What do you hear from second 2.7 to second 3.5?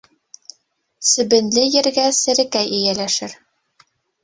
эйәләшер.